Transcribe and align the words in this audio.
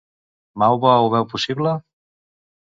Mauva 0.63 0.95
ho 1.03 1.13
veu 1.17 1.29
possible? 1.35 1.77